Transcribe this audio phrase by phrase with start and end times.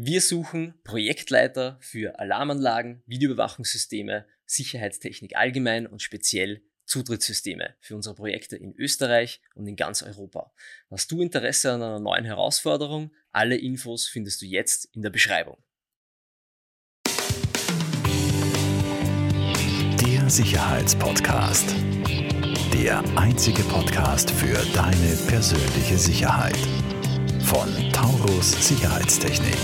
[0.00, 8.76] Wir suchen Projektleiter für Alarmanlagen, Videoüberwachungssysteme, Sicherheitstechnik allgemein und speziell Zutrittssysteme für unsere Projekte in
[8.76, 10.52] Österreich und in ganz Europa.
[10.88, 13.10] Hast du Interesse an einer neuen Herausforderung?
[13.32, 15.58] Alle Infos findest du jetzt in der Beschreibung.
[20.06, 21.74] Der Sicherheitspodcast.
[22.72, 26.56] Der einzige Podcast für deine persönliche Sicherheit.
[27.40, 29.56] Von Taurus Sicherheitstechnik.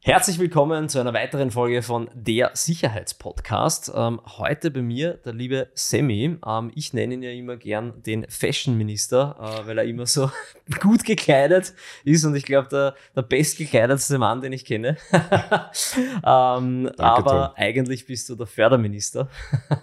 [0.00, 3.90] Herzlich willkommen zu einer weiteren Folge von der Sicherheitspodcast.
[3.94, 6.38] Ähm, heute bei mir der liebe Sammy.
[6.46, 10.30] Ähm, ich nenne ihn ja immer gern den Fashion Minister, äh, weil er immer so
[10.80, 14.96] gut gekleidet ist und ich glaube der, der bestgekleidetste Mann, den ich kenne.
[15.12, 17.56] ähm, Danke, aber Tom.
[17.56, 19.28] eigentlich bist du der Förderminister.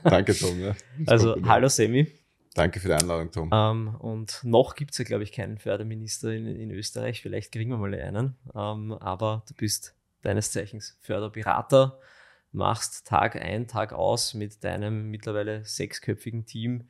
[0.04, 0.58] Danke, Tom.
[0.60, 0.76] Ja.
[1.06, 2.23] Also, hallo Sammy.
[2.56, 3.50] Danke für die Einladung, Tom.
[3.52, 7.22] Ähm, und noch gibt es ja, glaube ich, keinen Förderminister in, in, Österreich.
[7.22, 8.36] Vielleicht kriegen wir mal einen.
[8.54, 12.00] Ähm, aber du bist deines Zeichens Förderberater,
[12.52, 16.88] machst Tag ein, Tag aus mit deinem mittlerweile sechsköpfigen Team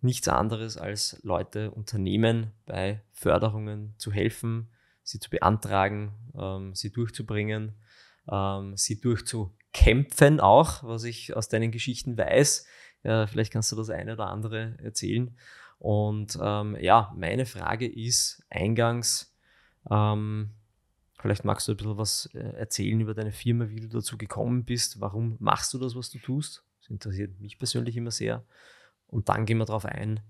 [0.00, 4.68] nichts anderes als Leute, Unternehmen bei Förderungen zu helfen,
[5.02, 7.74] sie zu beantragen, ähm, sie durchzubringen,
[8.30, 12.66] ähm, sie durchzukämpfen auch, was ich aus deinen Geschichten weiß.
[13.02, 15.36] Ja, vielleicht kannst du das eine oder andere erzählen.
[15.78, 19.34] Und ähm, ja, meine Frage ist eingangs,
[19.90, 20.50] ähm,
[21.20, 24.64] Vielleicht magst du ein bisschen was äh, erzählen über deine Firma, wie du dazu gekommen
[24.64, 25.00] bist.
[25.00, 26.64] Warum machst du das, was du tust?
[26.80, 28.44] Das interessiert mich persönlich immer sehr.
[29.08, 30.20] Und dann gehen wir darauf ein,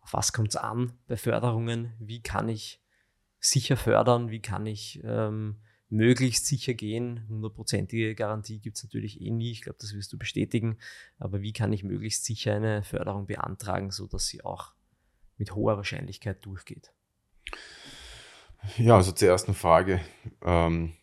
[0.00, 1.94] auf was kommt es an bei Förderungen?
[1.98, 2.82] Wie kann ich
[3.40, 4.30] sicher fördern?
[4.30, 5.56] Wie kann ich ähm,
[5.88, 7.26] möglichst sicher gehen?
[7.28, 9.52] Hundertprozentige Garantie gibt es natürlich eh nie.
[9.52, 10.78] Ich glaube, das wirst du bestätigen.
[11.18, 14.74] Aber wie kann ich möglichst sicher eine Förderung beantragen, sodass sie auch
[15.38, 16.92] mit hoher Wahrscheinlichkeit durchgeht?
[18.78, 20.00] Ja, also zur ersten Frage.
[20.42, 20.94] Ähm,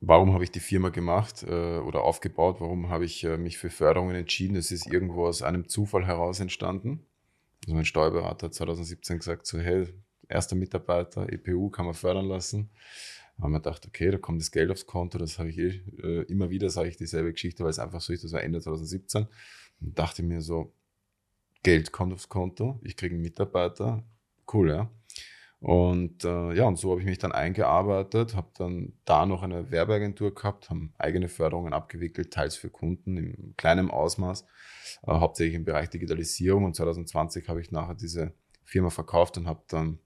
[0.00, 2.60] warum habe ich die Firma gemacht äh, oder aufgebaut?
[2.60, 4.56] Warum habe ich äh, mich für Förderungen entschieden?
[4.56, 7.06] Es ist irgendwo aus einem Zufall heraus entstanden.
[7.64, 9.86] Also mein Steuerberater hat 2017 gesagt, so hey,
[10.28, 12.70] erster Mitarbeiter, EPU kann man fördern lassen.
[13.40, 16.22] Haben wir gedacht, okay, da kommt das Geld aufs Konto, das habe ich eh, äh,
[16.22, 19.26] immer wieder, sage ich dieselbe Geschichte, weil es einfach so ist, das war Ende 2017.
[19.80, 20.72] Und dachte mir so,
[21.62, 24.04] Geld kommt aufs Konto, ich kriege einen Mitarbeiter,
[24.52, 24.90] cool, ja.
[25.60, 29.72] Und äh, ja, und so habe ich mich dann eingearbeitet, habe dann da noch eine
[29.72, 34.42] Werbeagentur gehabt, haben eigene Förderungen abgewickelt, teils für Kunden im kleinen Ausmaß,
[35.02, 36.64] äh, hauptsächlich im Bereich Digitalisierung.
[36.64, 38.34] Und 2020 habe ich nachher diese
[38.64, 39.98] Firma verkauft und habe dann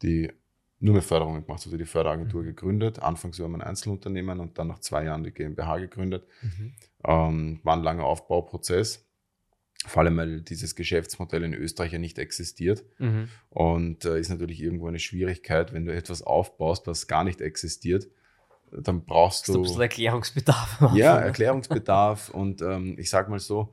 [0.00, 0.32] die
[0.78, 2.46] nur mehr Förderungen gemacht, also die Förderagentur mhm.
[2.46, 3.02] gegründet.
[3.02, 6.26] Anfangs war mein Einzelunternehmen und dann nach zwei Jahren die GmbH gegründet.
[6.42, 6.72] Mhm.
[7.04, 9.06] Ähm, war ein langer Aufbauprozess
[9.86, 12.84] vor allem, weil dieses Geschäftsmodell in Österreich ja nicht existiert.
[12.98, 13.28] Mhm.
[13.50, 18.06] Und äh, ist natürlich irgendwo eine Schwierigkeit, wenn du etwas aufbaust, was gar nicht existiert,
[18.72, 19.54] dann brauchst du.
[19.54, 20.92] ein bisschen Erklärungsbedarf.
[20.94, 22.30] Ja, Erklärungsbedarf.
[22.30, 23.72] und ähm, ich sag mal so,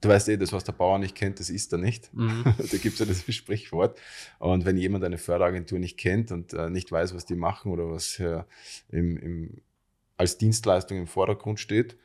[0.00, 2.12] du weißt eh, das, was der Bauer nicht kennt, das ist er nicht.
[2.14, 2.44] Mhm.
[2.58, 3.98] da gibt es ja das Sprichwort.
[4.38, 7.90] Und wenn jemand eine Förderagentur nicht kennt und äh, nicht weiß, was die machen oder
[7.90, 8.42] was äh,
[8.90, 9.62] im, im,
[10.16, 11.96] als Dienstleistung im Vordergrund steht,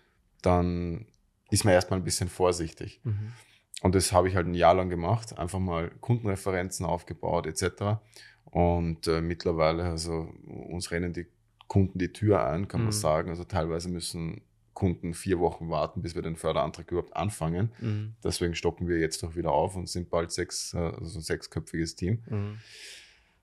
[0.41, 1.05] dann
[1.49, 3.01] ist man erstmal ein bisschen vorsichtig.
[3.03, 3.33] Mhm.
[3.81, 7.99] Und das habe ich halt ein Jahr lang gemacht, einfach mal Kundenreferenzen aufgebaut etc.
[8.45, 11.25] Und äh, mittlerweile, also uns rennen die
[11.67, 12.87] Kunden die Tür ein, kann mhm.
[12.87, 13.29] man sagen.
[13.29, 14.41] Also teilweise müssen
[14.73, 17.71] Kunden vier Wochen warten, bis wir den Förderantrag überhaupt anfangen.
[17.79, 18.15] Mhm.
[18.23, 21.95] Deswegen stocken wir jetzt auch wieder auf und sind bald sechs, äh, also ein sechsköpfiges
[21.95, 22.23] Team.
[22.29, 22.59] Mhm.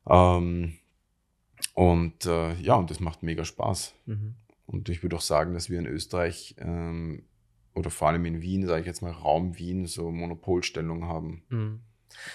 [0.09, 0.79] Ähm,
[1.75, 3.95] und äh, ja, und das macht mega Spaß.
[4.07, 4.35] Mhm.
[4.67, 7.25] Und ich würde auch sagen, dass wir in Österreich ähm,
[7.75, 11.43] oder vor allem in Wien, sage ich jetzt mal Raum Wien, so Monopolstellung haben.
[11.49, 11.81] Mhm.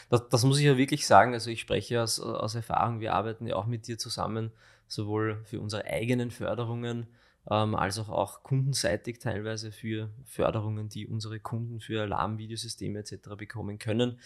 [0.10, 1.34] Das, das, muss ich ja wirklich sagen.
[1.34, 4.52] Also ich spreche aus, aus Erfahrung, wir arbeiten ja auch mit dir zusammen,
[4.88, 7.08] sowohl für unsere eigenen Förderungen
[7.50, 13.36] ähm, als auch, auch kundenseitig teilweise für Förderungen, die unsere Kunden für Alarmvideosysteme etc.
[13.38, 14.20] bekommen können.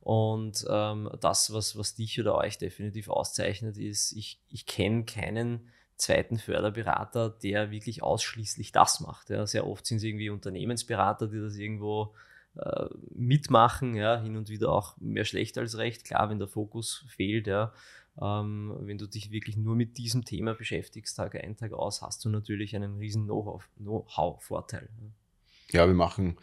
[0.00, 5.68] Und ähm, das, was, was dich oder euch definitiv auszeichnet, ist, ich, ich kenne keinen
[5.96, 9.30] zweiten Förderberater, der wirklich ausschließlich das macht.
[9.30, 9.46] Ja.
[9.46, 12.14] Sehr oft sind es irgendwie Unternehmensberater, die das irgendwo
[12.56, 16.04] äh, mitmachen, ja, hin und wieder auch mehr schlecht als recht.
[16.04, 17.72] Klar, wenn der Fokus fehlt, ja,
[18.20, 22.24] ähm, wenn du dich wirklich nur mit diesem Thema beschäftigst, Tag ein, Tag aus, hast
[22.24, 24.88] du natürlich einen riesen Know-how-Vorteil.
[25.70, 26.36] Ja, wir machen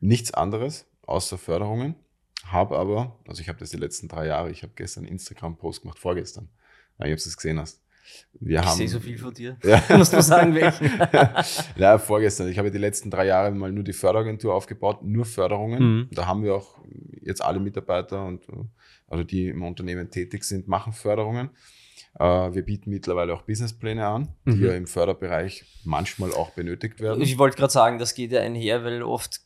[0.00, 1.94] nichts anderes außer Förderungen,
[2.44, 5.98] habe aber, also ich habe das die letzten drei Jahre, ich habe gestern Instagram-Post gemacht,
[5.98, 6.48] vorgestern,
[6.98, 7.82] weil ich es gesehen hast.
[8.38, 9.56] Wir ich sehe so viel von dir.
[9.64, 9.82] Ja.
[9.96, 10.90] Musst du sagen, welchen?
[11.76, 12.48] ja, vorgestern.
[12.48, 15.82] Ich habe die letzten drei Jahre mal nur die Förderagentur aufgebaut, nur Förderungen.
[15.82, 16.08] Mhm.
[16.12, 16.78] Da haben wir auch
[17.22, 18.42] jetzt alle Mitarbeiter und
[19.08, 21.50] also die im Unternehmen tätig sind, machen Förderungen.
[22.18, 24.64] Äh, wir bieten mittlerweile auch Businesspläne an, die Mhm.
[24.66, 27.20] ja im Förderbereich manchmal auch benötigt werden.
[27.22, 29.40] Ich wollte gerade sagen, das geht ja einher, weil oft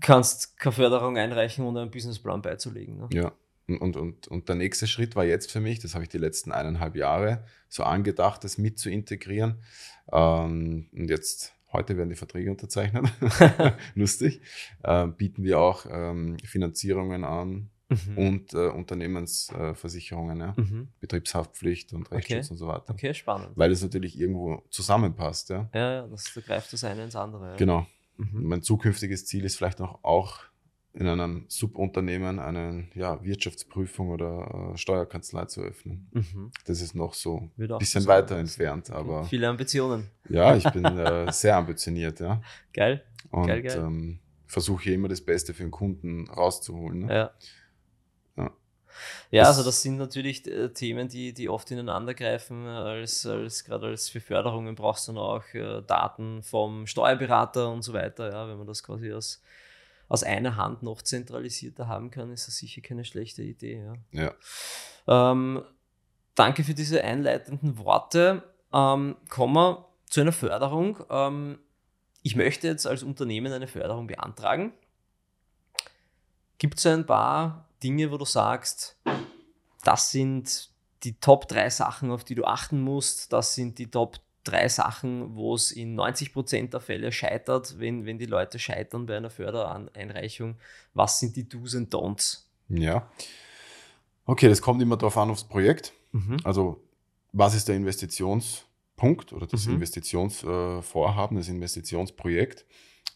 [0.00, 2.96] kannst keine Förderung einreichen, ohne einen Businessplan beizulegen.
[2.98, 3.08] Ne?
[3.12, 3.32] Ja.
[3.66, 6.52] Und, und, und, der nächste Schritt war jetzt für mich, das habe ich die letzten
[6.52, 9.62] eineinhalb Jahre so angedacht, das mit zu integrieren.
[10.12, 13.06] Ähm, und jetzt, heute werden die Verträge unterzeichnet.
[13.94, 14.42] Lustig.
[14.82, 18.18] Äh, bieten wir auch ähm, Finanzierungen an Mhm.
[18.18, 20.54] und äh, Unternehmensversicherungen, ja?
[20.56, 20.88] Mhm.
[21.00, 22.52] Betriebshaftpflicht und Rechtsschutz Okay.
[22.52, 22.92] und so weiter.
[22.94, 23.50] Okay, spannend.
[23.56, 25.68] Weil es natürlich irgendwo zusammenpasst, ja.
[25.74, 27.50] Ja, ja, das, da greift das eine ins andere.
[27.50, 27.56] Ja.
[27.56, 27.86] Genau.
[28.16, 28.44] Mhm.
[28.44, 30.40] Mein zukünftiges Ziel ist vielleicht noch auch
[30.94, 36.08] in einem Subunternehmen eine ja, Wirtschaftsprüfung oder äh, Steuerkanzlei zu öffnen.
[36.12, 36.52] Mhm.
[36.66, 40.08] Das ist noch so ein bisschen so weiter entfernt, aber Viele Ambitionen.
[40.28, 42.40] ja, ich bin äh, sehr ambitioniert, ja.
[42.72, 43.02] Geil.
[43.30, 43.76] Und Geil, geil.
[43.78, 47.06] Ähm, versuche immer das Beste für den Kunden rauszuholen.
[47.06, 47.12] Ne?
[47.12, 47.30] Ja.
[48.36, 48.50] Ja.
[49.32, 52.66] Ja, Das- also das sind natürlich äh, Themen, die, die oft ineinander greifen.
[52.66, 57.82] Als, als gerade als für Förderungen brauchst du dann auch äh, Daten vom Steuerberater und
[57.82, 58.30] so weiter.
[58.30, 59.42] Ja, wenn man das quasi aus,
[60.08, 63.84] aus einer Hand noch zentralisierter haben kann, ist das sicher keine schlechte Idee.
[64.12, 64.34] Ja.
[65.06, 65.32] Ja.
[65.32, 65.62] Ähm,
[66.34, 68.42] danke für diese einleitenden Worte.
[68.72, 71.04] Ähm, kommen wir zu einer Förderung.
[71.10, 71.58] Ähm,
[72.22, 74.72] ich möchte jetzt als Unternehmen eine Förderung beantragen.
[76.58, 78.96] Gibt es ein paar Dinge, wo du sagst,
[79.84, 80.70] das sind
[81.02, 85.34] die Top 3 Sachen, auf die du achten musst, das sind die Top 3 Sachen,
[85.34, 90.56] wo es in 90% der Fälle scheitert, wenn, wenn die Leute scheitern bei einer Fördereinreichung.
[90.92, 92.44] Was sind die Do's und Don'ts?
[92.68, 93.10] ja.
[94.26, 95.92] Okay, das kommt immer darauf an aufs Projekt.
[96.12, 96.38] Mhm.
[96.44, 96.80] Also,
[97.32, 99.74] was ist der Investitionspunkt oder das Mhm.
[99.74, 102.64] Investitionsvorhaben, das Investitionsprojekt?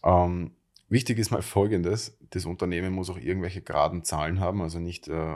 [0.03, 0.51] Ähm,
[0.87, 5.35] wichtig ist mal Folgendes: Das Unternehmen muss auch irgendwelche geraden Zahlen haben, also nicht äh,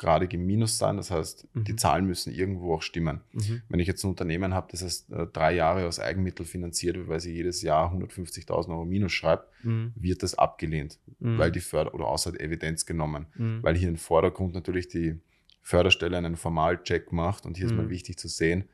[0.00, 0.96] hochgradig im Minus sein.
[0.96, 1.78] Das heißt, die Mhm.
[1.78, 3.20] Zahlen müssen irgendwo auch stimmen.
[3.32, 3.62] Mhm.
[3.68, 7.08] Wenn ich jetzt ein Unternehmen habe, das erst äh, drei Jahre aus Eigenmittel finanziert wird,
[7.08, 9.92] weil sie jedes Jahr 150.000 Euro Minus schreibt, Mhm.
[9.94, 11.38] wird das abgelehnt, Mhm.
[11.38, 13.62] weil die Förder oder außer Evidenz genommen Mhm.
[13.62, 15.18] weil hier im Vordergrund natürlich die
[15.62, 17.90] Förderstelle einen Formalcheck macht und hier ist mal Mhm.
[17.90, 18.64] wichtig zu sehen,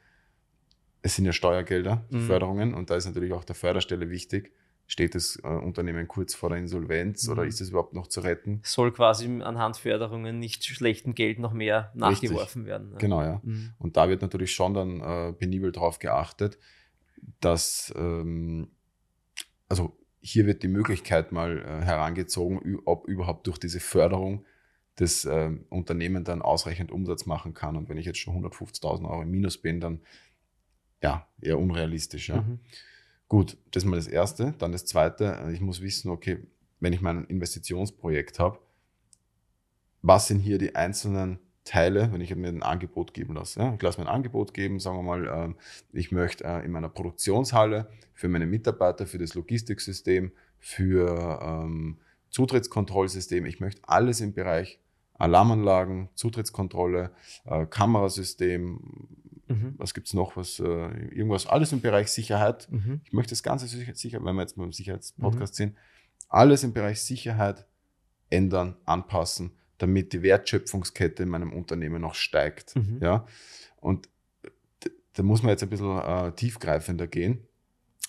[1.03, 2.21] es sind ja Steuergelder, die.
[2.21, 4.53] Förderungen und da ist natürlich auch der Förderstelle wichtig,
[4.87, 7.49] steht das äh, Unternehmen kurz vor der Insolvenz oder Mhm.
[7.49, 8.61] ist es überhaupt noch zu retten?
[8.63, 12.31] soll quasi anhand Förderungen nicht schlechtem Geld noch mehr Richtig.
[12.31, 12.91] nachgeworfen werden.
[12.91, 12.97] ne?
[12.99, 13.41] Genau, ja.
[13.43, 13.73] Mhm.
[13.79, 16.59] Und da wird natürlich schon dann äh, penibel darauf geachtet,
[17.41, 18.69] dass, ähm,
[19.69, 24.45] also hier wird die Möglichkeit mal äh, herangezogen, ob überhaupt durch diese Förderung
[24.97, 27.77] das ähm, Unternehmen dann ausreichend Umsatz machen kann.
[27.77, 30.01] Und wenn ich jetzt schon 150.000 Euro im Minus bin, dann
[31.03, 32.29] ja, eher unrealistisch.
[32.29, 32.41] Ja.
[32.41, 32.61] Mhm.
[33.29, 34.55] Gut, das ist mal das Erste.
[34.59, 36.39] Dann das Zweite, äh, ich muss wissen, okay,
[36.81, 38.59] wenn ich mein Investitionsprojekt habe,
[40.03, 43.61] was sind hier die einzelnen Teile, wenn ich mir ein Angebot geben lasse.
[43.61, 43.75] Ja?
[43.75, 45.57] Ich lasse mir ein Angebot geben, sagen wir mal, ähm,
[45.93, 51.99] ich möchte äh, in meiner Produktionshalle für meine Mitarbeiter, für das Logistiksystem, für ähm,
[52.31, 54.79] Zutrittskontrollsystem, ich möchte alles im Bereich
[55.15, 57.11] Alarmanlagen, Zutrittskontrolle,
[57.45, 59.09] äh, Kamerasystem,
[59.49, 59.75] Mhm.
[59.77, 62.69] was gibt's noch, was, äh, irgendwas, alles im Bereich Sicherheit.
[62.71, 63.01] Mhm.
[63.05, 65.77] Ich möchte das Ganze sicher, wenn wir jetzt mal im Sicherheitspodcast sind,
[66.29, 67.67] alles im Bereich Sicherheit
[68.31, 72.75] ändern, anpassen, damit die Wertschöpfungskette in meinem Unternehmen noch steigt.
[72.75, 72.99] Mhm.
[73.01, 73.27] Ja?
[73.77, 74.09] Und
[75.13, 77.47] da muss man jetzt ein bisschen äh, tiefgreifender gehen.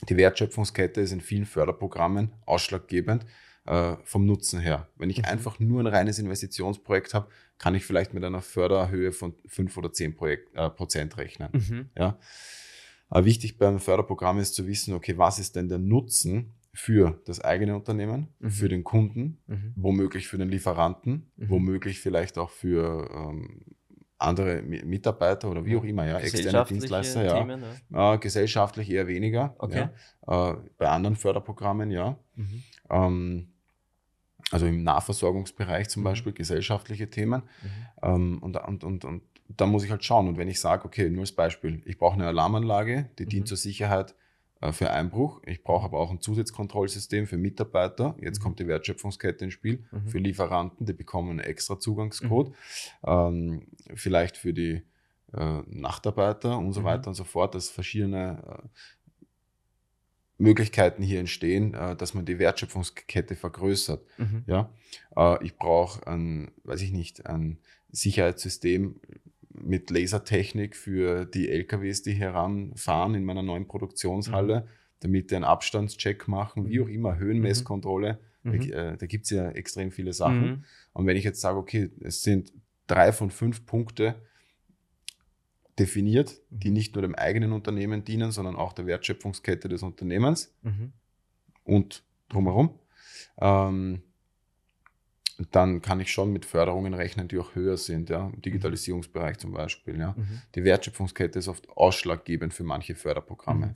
[0.10, 3.26] Die Wertschöpfungskette ist in vielen Förderprogrammen ausschlaggebend
[3.68, 4.88] äh, vom Nutzen her.
[4.98, 5.26] Wenn ich Mhm.
[5.26, 9.92] einfach nur ein reines Investitionsprojekt habe, kann ich vielleicht mit einer Förderhöhe von 5 oder
[9.94, 11.50] 10 Projekt, äh, Prozent rechnen.
[11.54, 11.90] Mhm.
[11.98, 12.18] Ja.
[13.10, 17.40] Aber wichtig beim Förderprogramm ist zu wissen, okay, was ist denn der Nutzen für das
[17.42, 18.50] eigene Unternehmen, Mhm.
[18.52, 19.74] für den Kunden, Mhm.
[19.76, 21.50] womöglich für den Lieferanten, Mhm.
[21.50, 23.62] womöglich vielleicht auch für ähm,
[24.20, 27.38] andere Mi- Mitarbeiter oder wie auch immer, ja, externe Dienstleister, ja.
[27.40, 28.14] Themen, ja.
[28.14, 29.56] Äh, gesellschaftlich eher weniger.
[29.60, 29.90] Okay.
[30.28, 30.52] Ja.
[30.52, 32.18] Äh, bei anderen Förderprogrammen, ja.
[32.36, 32.64] Mhm.
[32.90, 33.48] Ähm,
[34.52, 36.06] also im Nahversorgungsbereich zum Mhm.
[36.06, 37.44] Beispiel, gesellschaftliche Themen.
[37.62, 37.70] Mhm.
[38.04, 40.28] Ähm, und, und, und, und da muss ich halt schauen.
[40.28, 43.30] Und wenn ich sage, okay, nur als Beispiel, ich brauche eine Alarmanlage, die Mhm.
[43.30, 44.16] dient zur Sicherheit
[44.62, 45.42] äh, für Einbruch.
[45.46, 48.16] Ich brauche aber auch ein Zusatzkontrollsystem für Mitarbeiter.
[48.22, 48.44] Jetzt Mhm.
[48.44, 49.86] kommt die Wertschöpfungskette ins Spiel.
[49.92, 50.08] Mhm.
[50.08, 52.54] Für Lieferanten, die bekommen einen extra Zugangscode.
[53.06, 54.84] Ähm, vielleicht für die
[55.34, 56.86] äh, Nachtarbeiter und so Mhm.
[56.86, 58.68] weiter und so fort, dass verschiedene äh,
[60.38, 64.04] Möglichkeiten hier entstehen, äh, dass man die Wertschöpfungskette vergrößert.
[64.18, 64.44] Mhm.
[64.48, 64.70] Ja,
[65.16, 67.58] äh, ich brauche ein, weiß ich nicht, ein
[67.92, 69.00] Sicherheitssystem
[69.50, 74.68] mit Lasertechnik für die LKWs, die heranfahren in meiner neuen Produktionshalle,
[75.00, 76.84] damit die einen Abstandscheck machen, wie Mhm.
[76.86, 78.20] auch immer, Höhenmesskontrolle.
[78.44, 78.70] Mhm.
[78.70, 80.42] Da, äh, da gibt es ja extrem viele Sachen.
[80.48, 80.64] Mhm.
[80.94, 82.54] Und wenn ich jetzt sage, okay, es sind
[82.86, 84.16] drei von fünf Punkte
[85.80, 86.74] definiert, die mhm.
[86.74, 90.92] nicht nur dem eigenen Unternehmen dienen, sondern auch der Wertschöpfungskette des Unternehmens mhm.
[91.64, 92.80] und drumherum,
[93.40, 94.02] ähm,
[95.52, 99.52] dann kann ich schon mit Förderungen rechnen, die auch höher sind, ja, im Digitalisierungsbereich zum
[99.52, 100.00] Beispiel.
[100.00, 100.16] Ja.
[100.18, 100.42] Mhm.
[100.56, 103.68] Die Wertschöpfungskette ist oft ausschlaggebend für manche Förderprogramme.
[103.68, 103.76] Mhm.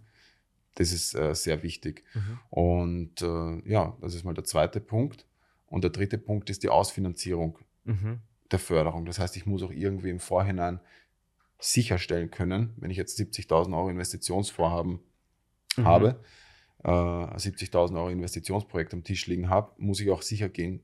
[0.75, 2.03] Das ist äh, sehr wichtig.
[2.13, 2.39] Mhm.
[2.49, 5.27] Und äh, ja, das ist mal der zweite Punkt.
[5.67, 8.21] Und der dritte Punkt ist die Ausfinanzierung mhm.
[8.51, 9.05] der Förderung.
[9.05, 10.79] Das heißt, ich muss auch irgendwie im Vorhinein
[11.61, 14.99] sicherstellen können, wenn ich jetzt 70.000 Euro Investitionsvorhaben
[15.77, 15.85] mhm.
[15.85, 16.19] habe,
[16.83, 20.81] äh, 70.000 Euro Investitionsprojekt am Tisch liegen habe, muss ich auch sicher gehen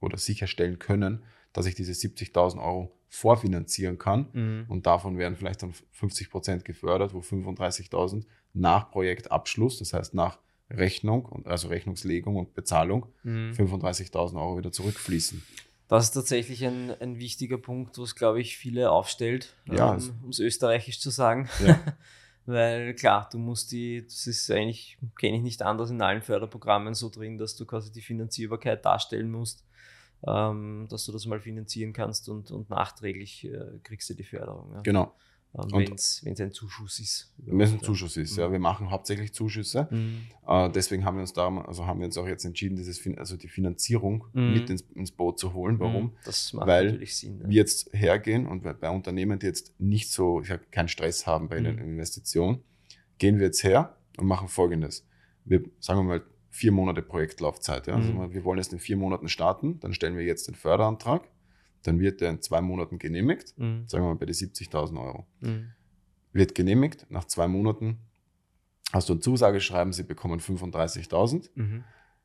[0.00, 4.28] oder sicherstellen können, dass ich diese 70.000 Euro vorfinanzieren kann.
[4.32, 4.64] Mhm.
[4.68, 10.38] Und davon werden vielleicht dann 50 Prozent gefördert, wo 35.000 nach Projektabschluss, das heißt nach
[10.70, 13.52] Rechnung, also Rechnungslegung und Bezahlung, mhm.
[13.52, 15.42] 35.000 Euro wieder zurückfließen.
[15.92, 20.30] Das ist tatsächlich ein, ein wichtiger Punkt, was, glaube ich, viele aufstellt, ja, ähm, um
[20.30, 21.48] es österreichisch zu sagen.
[21.64, 21.78] Ja.
[22.46, 26.94] Weil klar, du musst die, das ist eigentlich, kenne ich nicht anders in allen Förderprogrammen
[26.94, 29.64] so drin, dass du quasi die Finanzierbarkeit darstellen musst
[30.26, 34.72] ähm, dass du das mal finanzieren kannst und, und nachträglich äh, kriegst du die Förderung.
[34.74, 34.80] Ja.
[34.82, 35.14] Genau.
[35.54, 37.34] Ähm, wenn es ein Zuschuss ist.
[37.36, 38.42] Wenn es ein Zuschuss ist, mhm.
[38.42, 38.52] ja.
[38.52, 39.86] Wir machen hauptsächlich Zuschüsse.
[39.90, 40.20] Mhm.
[40.46, 43.36] Äh, deswegen haben wir uns da, also haben wir uns auch jetzt entschieden, dieses, also
[43.36, 44.54] die Finanzierung mhm.
[44.54, 45.78] mit ins, ins, Boot zu holen.
[45.78, 46.04] Warum?
[46.04, 46.12] Mhm.
[46.24, 47.40] Das macht Weil natürlich Sinn.
[47.40, 47.48] Ja.
[47.48, 51.48] wir jetzt hergehen und bei Unternehmen, die jetzt nicht so, ich sag, keinen Stress haben
[51.48, 51.80] bei der mhm.
[51.80, 52.62] Investition,
[53.18, 55.06] gehen wir jetzt her und machen folgendes.
[55.44, 57.86] Wir, sagen wir mal, vier Monate Projektlaufzeit.
[57.88, 57.94] Ja?
[57.94, 58.32] Also mhm.
[58.32, 61.28] wir wollen jetzt in vier Monaten starten, dann stellen wir jetzt den Förderantrag,
[61.82, 63.84] dann wird der in zwei Monaten genehmigt, mhm.
[63.86, 65.26] sagen wir mal bei den 70.000 Euro.
[65.40, 65.70] Mhm.
[66.32, 67.98] Wird genehmigt, nach zwei Monaten
[68.92, 71.50] hast du ein Zusageschreiben, sie bekommen 35.000.
[71.54, 71.84] Mhm.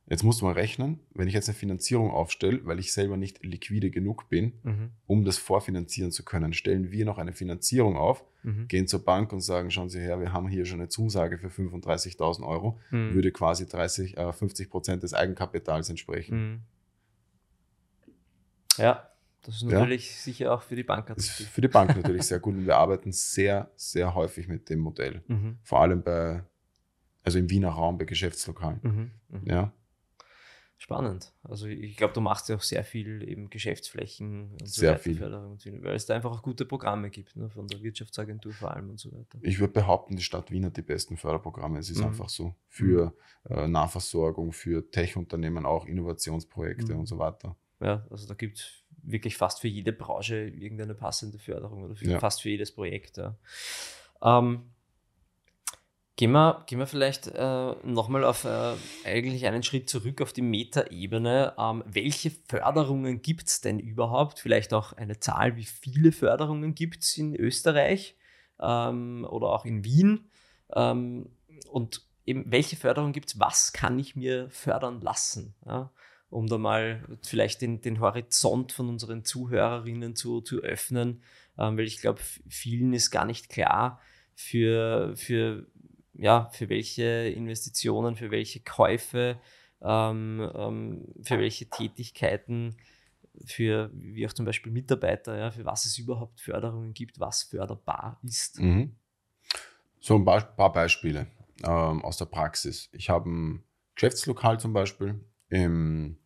[0.09, 3.43] Jetzt musst du mal rechnen, wenn ich jetzt eine Finanzierung aufstelle, weil ich selber nicht
[3.43, 4.91] liquide genug bin, mhm.
[5.05, 8.69] um das vorfinanzieren zu können, stellen wir noch eine Finanzierung auf, mhm.
[8.69, 11.49] gehen zur Bank und sagen, schauen Sie her, wir haben hier schon eine Zusage für
[11.49, 13.15] 35.000 Euro, mhm.
[13.15, 16.63] würde quasi 30, äh, 50 Prozent des Eigenkapitals entsprechen.
[18.77, 19.09] Ja,
[19.47, 20.15] das ist natürlich ja.
[20.23, 21.07] sicher auch für die Bank.
[21.07, 24.69] Das ist für die Bank natürlich sehr gut und wir arbeiten sehr, sehr häufig mit
[24.69, 25.23] dem Modell.
[25.27, 25.57] Mhm.
[25.63, 26.43] Vor allem bei,
[27.23, 28.79] also im Wiener Raum bei Geschäftslokalen.
[28.83, 29.11] Mhm.
[29.45, 29.71] Ja.
[30.77, 31.33] Spannend.
[31.43, 34.99] Also ich glaube, du machst ja auch sehr viel eben Geschäftsflächen und so sehr weiter,
[34.99, 35.17] viel.
[35.17, 38.89] Förderung, weil es da einfach auch gute Programme gibt, ne, von der Wirtschaftsagentur vor allem
[38.89, 39.39] und so weiter.
[39.43, 41.79] Ich würde behaupten, die Stadt Wien hat die besten Förderprogramme.
[41.79, 42.07] Es ist mhm.
[42.07, 42.53] einfach so.
[42.67, 43.13] Für
[43.45, 43.55] mhm.
[43.55, 46.99] äh, Nahversorgung, für Tech-Unternehmen auch, Innovationsprojekte mhm.
[46.99, 47.55] und so weiter.
[47.79, 52.09] Ja, also da gibt es wirklich fast für jede Branche irgendeine passende Förderung oder für,
[52.09, 52.19] ja.
[52.19, 53.17] fast für jedes Projekt.
[53.17, 53.35] Ja.
[54.21, 54.69] Ähm,
[56.17, 58.73] Gehen wir, gehen wir vielleicht äh, nochmal auf äh,
[59.05, 61.53] eigentlich einen Schritt zurück auf die Metaebene.
[61.59, 64.39] Ähm, welche Förderungen gibt es denn überhaupt?
[64.39, 68.15] Vielleicht auch eine Zahl, wie viele Förderungen gibt es in Österreich
[68.59, 70.27] ähm, oder auch in Wien?
[70.73, 71.29] Ähm,
[71.69, 73.39] und eben, welche Förderung gibt es?
[73.39, 75.53] Was kann ich mir fördern lassen?
[75.67, 75.91] Ja?
[76.29, 81.21] Um da mal vielleicht den, den Horizont von unseren Zuhörerinnen zu, zu öffnen,
[81.57, 84.01] ähm, weil ich glaube, vielen ist gar nicht klar,
[84.35, 85.65] für, für
[86.13, 89.39] ja, für welche Investitionen, für welche Käufe,
[89.81, 92.77] ähm, ähm, für welche Tätigkeiten,
[93.45, 98.19] für wie auch zum Beispiel Mitarbeiter, ja, für was es überhaupt Förderungen gibt, was förderbar
[98.23, 98.59] ist.
[98.59, 98.95] Mhm.
[99.99, 101.27] So ein paar Beispiele
[101.63, 102.89] ähm, aus der Praxis.
[102.91, 103.63] Ich habe ein
[103.95, 106.17] Geschäftslokal zum Beispiel im,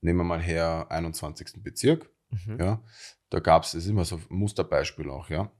[0.00, 1.62] nehmen wir mal her, 21.
[1.62, 2.10] Bezirk.
[2.30, 2.58] Mhm.
[2.60, 2.82] Ja,
[3.30, 5.50] da gab es, das ist immer so ein Musterbeispiel auch, ja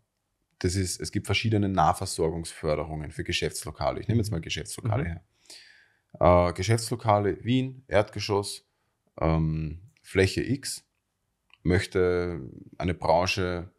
[0.58, 4.00] das ist, es gibt verschiedene Nahversorgungsförderungen für Geschäftslokale.
[4.00, 5.06] Ich nehme jetzt mal Geschäftslokale mhm.
[5.06, 6.48] her.
[6.48, 8.66] Äh, Geschäftslokale Wien, Erdgeschoss,
[9.20, 10.84] ähm, Fläche X,
[11.62, 12.40] möchte
[12.76, 13.70] eine Branche,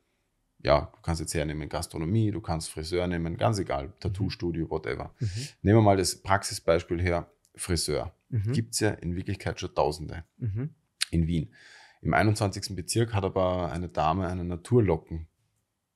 [0.59, 5.13] ja, du kannst jetzt hernehmen Gastronomie, du kannst Friseur nehmen, ganz egal, Tattoo-Studio, whatever.
[5.19, 5.47] Mhm.
[5.61, 8.13] Nehmen wir mal das Praxisbeispiel her, Friseur.
[8.29, 8.53] Mhm.
[8.53, 10.75] Gibt es ja in Wirklichkeit schon Tausende mhm.
[11.12, 11.53] in Wien.
[12.01, 12.75] Im 21.
[12.75, 15.27] Bezirk hat aber eine Dame einen Naturlocken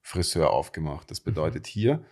[0.01, 1.09] Friseur aufgemacht.
[1.09, 1.29] Das mhm.
[1.29, 2.03] bedeutet hier,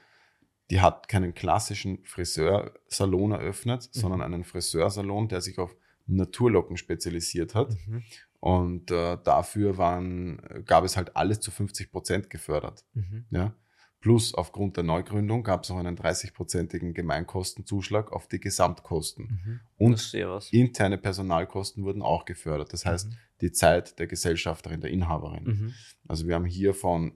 [0.70, 4.00] die hat keinen klassischen Friseursalon eröffnet, mhm.
[4.00, 5.76] sondern einen Friseursalon, der sich auf
[6.08, 7.76] Naturlocken spezialisiert hat.
[7.88, 8.04] Mhm.
[8.40, 12.86] Und äh, dafür waren, gab es halt alles zu 50 Prozent gefördert.
[12.94, 13.26] Mhm.
[13.30, 13.54] Ja?
[14.02, 19.26] Plus aufgrund der Neugründung gab es auch einen 30-prozentigen Gemeinkostenzuschlag auf die Gesamtkosten.
[19.26, 19.60] Mhm.
[19.78, 20.14] Und
[20.52, 22.74] interne Personalkosten wurden auch gefördert.
[22.74, 23.18] Das heißt, mhm.
[23.42, 25.44] die Zeit der Gesellschafterin, der Inhaberin.
[25.44, 25.74] Mhm.
[26.08, 27.14] Also wir haben hier von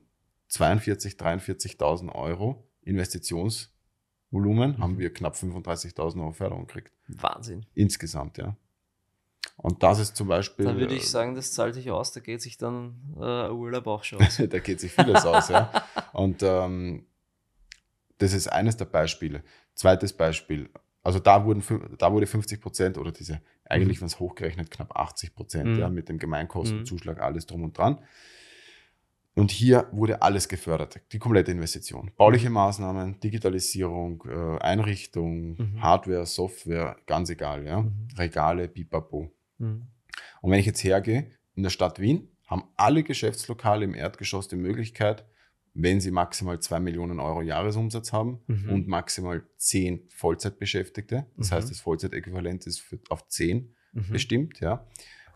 [0.49, 4.77] 42, 43.000 Euro Investitionsvolumen mhm.
[4.77, 6.93] haben wir knapp 35.000 Euro Förderung gekriegt.
[7.07, 7.65] Wahnsinn.
[7.73, 8.55] Insgesamt, ja.
[9.57, 10.65] Und das ist zum Beispiel.
[10.65, 14.03] Dann würde ich sagen, das zahlt sich aus, da geht sich dann äh, Urlaub auch
[14.03, 14.37] schon aus.
[14.49, 15.71] da geht sich vieles aus, ja.
[16.13, 17.05] Und ähm,
[18.17, 19.43] das ist eines der Beispiele.
[19.73, 20.69] Zweites Beispiel,
[21.03, 21.63] also da, wurden,
[21.97, 24.01] da wurde 50 Prozent oder diese, eigentlich mhm.
[24.01, 25.79] wenn es hochgerechnet, knapp 80 Prozent, mhm.
[25.79, 27.23] ja, mit dem Gemeinkostenzuschlag, mhm.
[27.23, 27.99] alles drum und dran.
[29.35, 32.09] Und hier wurde alles gefördert, die komplette Investition.
[32.15, 32.49] Bauliche.
[32.49, 35.81] Maßnahmen, Digitalisierung, äh, Einrichtung, mhm.
[35.81, 37.81] Hardware, Software, ganz egal, ja.
[37.81, 38.07] Mhm.
[38.17, 39.29] Regale, Bipapo.
[39.57, 39.87] Mhm.
[40.41, 44.55] Und wenn ich jetzt hergehe, in der Stadt Wien haben alle Geschäftslokale im Erdgeschoss die
[44.55, 45.25] Möglichkeit,
[45.73, 48.69] wenn sie maximal 2 Millionen Euro Jahresumsatz haben mhm.
[48.69, 51.55] und maximal 10 Vollzeitbeschäftigte, das mhm.
[51.55, 54.09] heißt, das Vollzeitäquivalent ist für, auf 10 mhm.
[54.09, 54.87] bestimmt, ja,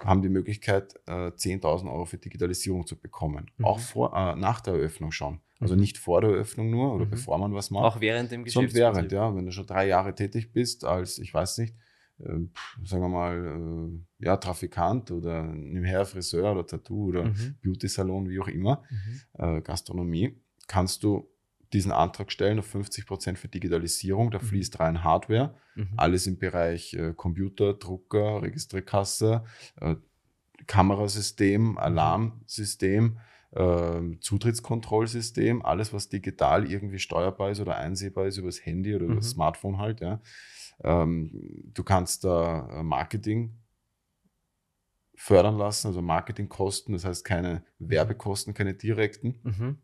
[0.04, 3.52] haben die Möglichkeit, äh, 10.000 Euro für Digitalisierung zu bekommen.
[3.58, 3.66] Mhm.
[3.66, 5.40] Auch vor, äh, nach der Eröffnung schon.
[5.60, 5.82] Also mhm.
[5.82, 7.12] nicht vor der Eröffnung nur oder mhm.
[7.12, 7.84] bevor man was macht.
[7.84, 8.72] Auch während dem Geschäft.
[8.72, 9.36] Sondern während, ja.
[9.36, 11.76] Wenn du schon drei Jahre tätig bist als, ich weiß nicht,
[12.20, 12.40] äh,
[12.84, 17.58] sagen wir mal, äh, ja, Trafikant oder nebenher Friseur oder Tattoo oder mhm.
[17.62, 19.58] Beauty-Salon, wie auch immer, mhm.
[19.58, 21.30] äh, Gastronomie, kannst du
[21.74, 24.32] diesen Antrag stellen auf 50 Prozent für Digitalisierung.
[24.32, 24.44] Da mhm.
[24.44, 25.90] fließt rein Hardware, mhm.
[25.98, 29.44] alles im Bereich äh, Computer, Drucker, Registrierkasse,
[29.82, 29.96] äh,
[30.68, 31.78] Kamerasystem, mhm.
[31.78, 33.20] Alarmsystem,
[33.52, 39.06] äh, Zutrittskontrollsystem, alles, was digital irgendwie steuerbar ist oder einsehbar ist über das Handy oder
[39.06, 39.34] über das mhm.
[39.34, 40.02] Smartphone halt.
[40.02, 40.22] Ja.
[40.84, 41.32] Ähm,
[41.74, 43.58] du kannst da äh, Marketing
[45.16, 47.90] fördern lassen, also Marketingkosten, das heißt keine mhm.
[47.90, 49.78] Werbekosten, keine direkten, mhm.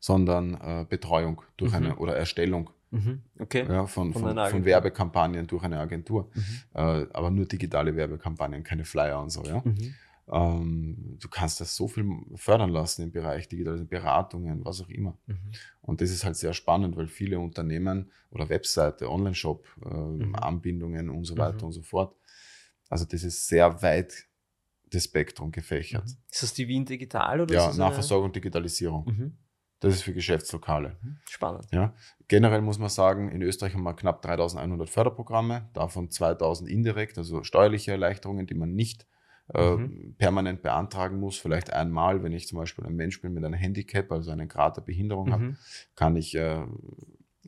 [0.00, 1.76] Sondern äh, Betreuung durch mhm.
[1.76, 3.22] eine oder Erstellung mhm.
[3.38, 3.66] okay.
[3.68, 6.30] ja, von, von, von, von, Werbekampagnen durch eine Agentur.
[6.34, 6.42] Mhm.
[6.74, 9.44] Äh, aber nur digitale Werbekampagnen, keine Flyer und so.
[9.44, 9.62] Ja?
[9.64, 9.94] Mhm.
[10.32, 15.18] Ähm, du kannst das so viel fördern lassen im Bereich digitale Beratungen, was auch immer.
[15.26, 15.52] Mhm.
[15.82, 20.34] Und das ist halt sehr spannend, weil viele Unternehmen oder Webseite, Online-Shop, äh, mhm.
[20.34, 22.16] Anbindungen und so weiter und so fort.
[22.88, 24.26] Also das ist sehr weit
[24.90, 26.04] das Spektrum gefächert.
[26.30, 27.54] Ist das die Wien Digital oder?
[27.54, 28.32] Ja, Nahversorgung, eine...
[28.32, 29.04] Digitalisierung.
[29.06, 29.36] Mhm.
[29.80, 30.96] Das ist für Geschäftslokale.
[31.02, 31.16] Mhm.
[31.28, 31.66] Spannend.
[31.72, 31.94] Ja.
[32.28, 37.42] Generell muss man sagen, in Österreich haben wir knapp 3100 Förderprogramme, davon 2000 indirekt, also
[37.42, 39.06] steuerliche Erleichterungen, die man nicht
[39.54, 40.14] äh, mhm.
[40.18, 41.38] permanent beantragen muss.
[41.38, 44.76] Vielleicht einmal, wenn ich zum Beispiel ein Mensch bin mit einem Handicap, also eine Grad
[44.76, 45.32] der Behinderung mhm.
[45.32, 45.56] habe,
[45.96, 46.62] kann ich äh,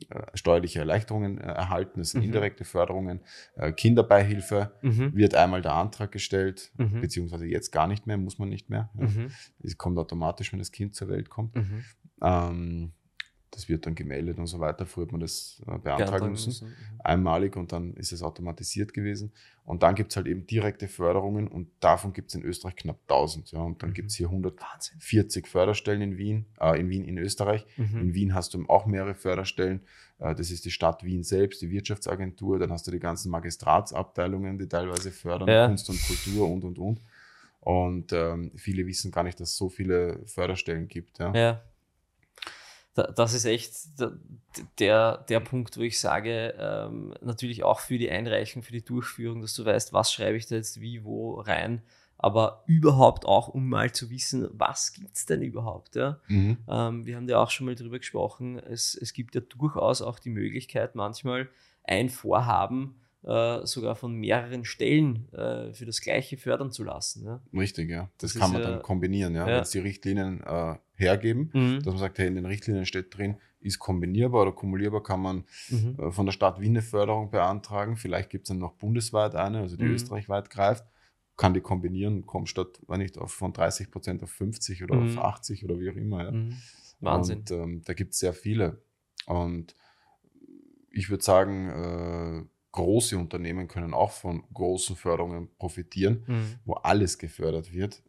[0.09, 1.99] äh, steuerliche Erleichterungen äh, erhalten.
[1.99, 2.27] Das sind mhm.
[2.27, 3.21] indirekte Förderungen.
[3.55, 5.15] Äh, Kinderbeihilfe mhm.
[5.15, 7.01] wird einmal der Antrag gestellt, mhm.
[7.01, 8.89] beziehungsweise jetzt gar nicht mehr, muss man nicht mehr.
[8.95, 9.29] Mhm.
[9.61, 11.55] Es kommt automatisch, wenn das Kind zur Welt kommt.
[12.23, 12.93] Ähm,
[13.53, 14.85] das wird dann gemeldet und so weiter.
[14.85, 16.69] Früher hat man das äh, beantragen müssen, müssen.
[16.69, 17.01] Mhm.
[17.03, 19.31] einmalig und dann ist es automatisiert gewesen.
[19.63, 22.99] Und dann gibt es halt eben direkte Förderungen und davon gibt es in Österreich knapp
[23.03, 23.51] 1000.
[23.51, 23.59] Ja.
[23.59, 23.93] Und dann mhm.
[23.93, 25.45] gibt es hier 140 Wahnsinn.
[25.45, 27.65] Förderstellen in Wien, äh, in Wien, in Österreich.
[27.77, 27.99] Mhm.
[27.99, 29.81] In Wien hast du auch mehrere Förderstellen.
[30.17, 32.57] Äh, das ist die Stadt Wien selbst, die Wirtschaftsagentur.
[32.57, 35.67] Dann hast du die ganzen Magistratsabteilungen, die teilweise fördern, ja.
[35.67, 37.01] Kunst und Kultur und und und.
[37.59, 41.19] Und ähm, viele wissen gar nicht, dass es so viele Förderstellen gibt.
[41.19, 41.33] Ja.
[41.33, 41.61] ja
[42.93, 43.73] das ist echt
[44.79, 49.41] der, der Punkt, wo ich sage, ähm, natürlich auch für die Einreichung, für die Durchführung,
[49.41, 51.81] dass du weißt, was schreibe ich da jetzt wie, wo rein,
[52.17, 55.95] aber überhaupt auch, um mal zu wissen, was gibt es denn überhaupt.
[55.95, 56.19] Ja?
[56.27, 56.57] Mhm.
[56.69, 60.19] Ähm, wir haben ja auch schon mal drüber gesprochen, es, es gibt ja durchaus auch
[60.19, 61.49] die Möglichkeit, manchmal
[61.83, 67.25] ein Vorhaben äh, sogar von mehreren Stellen äh, für das Gleiche fördern zu lassen.
[67.25, 67.41] Ja?
[67.53, 68.09] Richtig, ja.
[68.19, 69.47] Das, das kann man dann kombinieren, ja.
[69.47, 69.55] ja.
[69.55, 71.75] Wenn es die Richtlinien äh, hergeben, mhm.
[71.77, 75.43] dass man sagt, hey, in den Richtlinien steht drin, ist kombinierbar oder kumulierbar, kann man
[75.69, 75.97] mhm.
[75.99, 77.95] Äh, von der Stadt Wien eine Förderung beantragen.
[77.95, 79.93] Vielleicht gibt es dann noch bundesweit eine, also die mhm.
[79.93, 80.85] österreichweit greift
[81.35, 85.17] kann die kombinieren, kommt statt, wenn nicht, auf, von 30 Prozent auf 50 oder mhm.
[85.17, 86.23] auf 80 oder wie auch immer.
[86.23, 86.31] Ja.
[86.31, 86.57] Mhm.
[86.99, 87.39] Wahnsinn.
[87.39, 88.81] Und ähm, da gibt es sehr viele.
[89.25, 89.75] Und
[90.91, 96.55] ich würde sagen, äh, große Unternehmen können auch von großen Förderungen profitieren, mhm.
[96.65, 98.01] wo alles gefördert wird.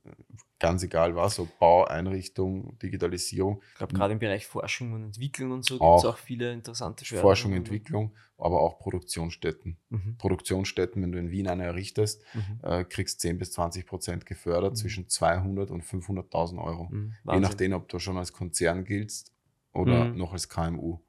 [0.59, 3.63] Ganz egal was, ob Bau, Einrichtung, Digitalisierung.
[3.73, 7.05] Ich glaube, gerade im Bereich Forschung und Entwicklung und so gibt es auch viele interessante
[7.05, 7.29] Förderungen.
[7.29, 9.77] Forschung, Entwicklung, aber auch Produktionsstätten.
[9.91, 10.17] Mhm.
[10.17, 12.61] Produktionsstätten, wenn du in Wien eine errichtest, mhm.
[12.63, 14.77] äh, kriegst 10 bis 20 Prozent gefördert mhm.
[14.77, 16.89] zwischen 200 und 500.000 Euro.
[16.91, 17.13] Mhm.
[17.31, 19.35] Je nachdem, ob du schon als Konzern giltst
[19.75, 20.17] oder mhm.
[20.17, 21.01] noch als KMU.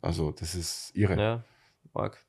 [0.00, 1.16] Also das ist irre.
[1.18, 1.44] Ja,
[1.94, 2.24] arg.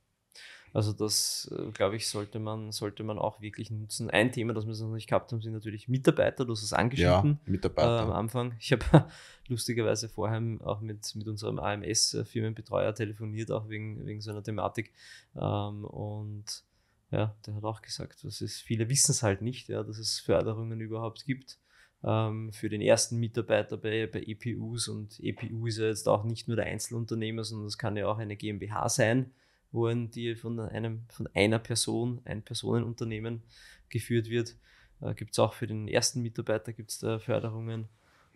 [0.73, 4.09] Also das, äh, glaube ich, sollte man, sollte man auch wirklich nutzen.
[4.09, 6.45] Ein Thema, das wir noch nicht gehabt haben, sind natürlich Mitarbeiter.
[6.45, 7.99] Du hast es angeschnitten ja, Mitarbeiter.
[7.99, 8.55] Äh, am Anfang.
[8.59, 8.83] Ich habe
[9.47, 14.91] lustigerweise vorher auch mit, mit unserem AMS-Firmenbetreuer telefoniert, auch wegen, wegen so einer Thematik.
[15.35, 16.63] Ähm, und
[17.11, 20.19] ja, der hat auch gesagt, dass es, viele wissen es halt nicht, ja, dass es
[20.19, 21.59] Förderungen überhaupt gibt
[22.03, 24.87] ähm, für den ersten Mitarbeiter bei, bei EPUs.
[24.87, 28.17] Und EPU ist ja jetzt auch nicht nur der Einzelunternehmer, sondern es kann ja auch
[28.17, 29.31] eine GmbH sein
[29.73, 33.41] wurden, die von einem, von einer Person, ein Personenunternehmen
[33.89, 34.55] geführt wird.
[35.01, 37.87] Äh, gibt es auch für den ersten Mitarbeiter gibt's da Förderungen.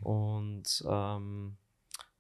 [0.02, 1.58] Und ähm,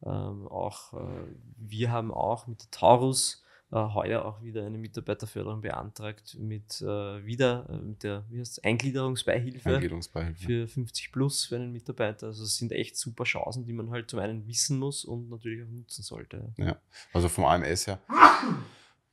[0.03, 1.25] ähm, auch äh,
[1.57, 7.25] wir haben auch mit der Taurus äh, heuer auch wieder eine Mitarbeiterförderung beantragt mit äh,
[7.25, 12.27] wieder äh, mit der wie heißt Eingliederungsbeihilfe, Eingliederungsbeihilfe für 50 plus für einen Mitarbeiter.
[12.27, 15.63] Also es sind echt super Chancen, die man halt zum einen wissen muss und natürlich
[15.63, 16.53] auch nutzen sollte.
[16.57, 16.77] Ja,
[17.11, 17.99] also vom AMS her.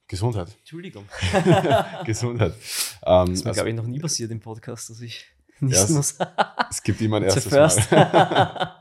[0.06, 0.48] Gesundheit.
[0.58, 1.06] Entschuldigung.
[2.04, 2.54] Gesundheit.
[3.04, 5.26] Ähm, das ist mir, also, glaube ich, noch nie passiert im Podcast, dass ich
[5.60, 6.18] nichts ja, muss.
[6.70, 8.80] es gibt immer ein erstes Mal.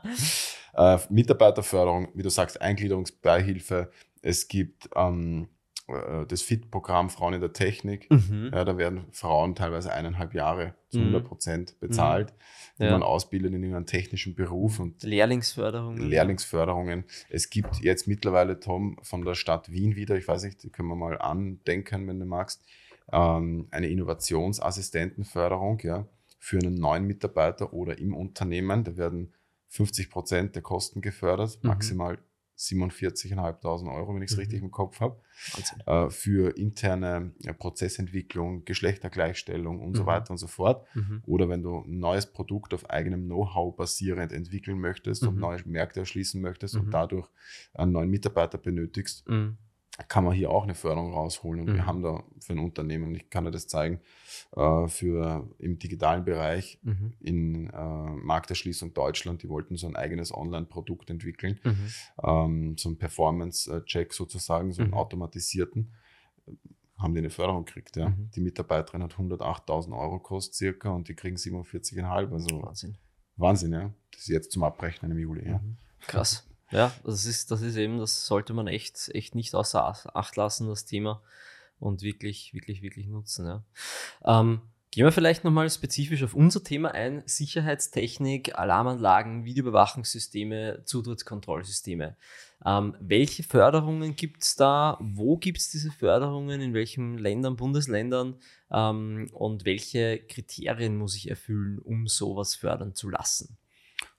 [0.74, 3.90] äh, Mitarbeiterförderung, wie du sagst, Eingliederungsbeihilfe.
[4.20, 5.48] Es gibt ähm,
[5.86, 8.10] äh, das FIT-Programm Frauen in der Technik.
[8.10, 8.50] Mhm.
[8.52, 11.26] Ja, da werden Frauen teilweise eineinhalb Jahre zu 100 mhm.
[11.26, 12.82] Prozent bezahlt, mhm.
[12.82, 12.92] die ja.
[12.92, 14.80] man ausbildet in einem technischen Beruf.
[14.80, 16.08] Und Lehrlingsförderungen.
[16.08, 17.04] Lehrlingsförderungen.
[17.28, 20.88] Es gibt jetzt mittlerweile, Tom, von der Stadt Wien wieder, ich weiß nicht, die können
[20.88, 22.64] wir mal andenken, wenn du magst,
[23.12, 26.06] ähm, eine Innovationsassistentenförderung ja,
[26.38, 28.84] für einen neuen Mitarbeiter oder im Unternehmen.
[28.84, 29.34] Da werden
[29.68, 31.70] 50 Prozent der Kosten gefördert, mhm.
[32.56, 34.40] Maximal 47.500 Euro, wenn ich es mhm.
[34.40, 35.20] richtig im Kopf habe,
[35.86, 39.96] äh, für interne ja, Prozessentwicklung, Geschlechtergleichstellung und mhm.
[39.96, 40.86] so weiter und so fort.
[40.94, 41.22] Mhm.
[41.26, 45.40] Oder wenn du ein neues Produkt auf eigenem Know-how basierend entwickeln möchtest und mhm.
[45.40, 46.90] neue Märkte erschließen möchtest und mhm.
[46.90, 47.28] dadurch
[47.74, 49.58] einen neuen Mitarbeiter benötigst, mhm
[50.08, 51.60] kann man hier auch eine Förderung rausholen.
[51.60, 51.74] Und mhm.
[51.76, 54.00] wir haben da für ein Unternehmen, ich kann dir das zeigen,
[54.56, 57.12] äh, für im digitalen Bereich mhm.
[57.20, 61.88] in äh, Markterschließung Deutschland, die wollten so ein eigenes Online-Produkt entwickeln, mhm.
[62.22, 64.96] ähm, so ein Performance-Check sozusagen, so einen mhm.
[64.96, 65.92] automatisierten,
[66.98, 67.96] haben die eine Förderung gekriegt.
[67.96, 68.08] Ja.
[68.08, 68.30] Mhm.
[68.34, 72.32] Die Mitarbeiterin hat 108.000 Euro kostet circa und die kriegen 47,5.
[72.32, 72.98] Also Wahnsinn.
[73.36, 73.92] Wahnsinn, ja.
[74.10, 75.46] Das ist jetzt zum Abrechnen im Juli.
[75.46, 75.58] Ja.
[75.58, 75.76] Mhm.
[76.00, 76.46] Krass.
[76.74, 80.66] Ja, das ist, das ist eben, das sollte man echt, echt nicht außer Acht lassen,
[80.66, 81.22] das Thema.
[81.78, 83.46] Und wirklich, wirklich, wirklich nutzen.
[83.46, 83.64] Ja.
[84.24, 84.60] Ähm,
[84.90, 92.16] gehen wir vielleicht nochmal spezifisch auf unser Thema ein: Sicherheitstechnik, Alarmanlagen, Videoüberwachungssysteme, Zutrittskontrollsysteme.
[92.66, 94.98] Ähm, welche Förderungen gibt es da?
[95.00, 96.60] Wo gibt es diese Förderungen?
[96.60, 98.40] In welchen Ländern, Bundesländern?
[98.72, 103.58] Ähm, und welche Kriterien muss ich erfüllen, um sowas fördern zu lassen?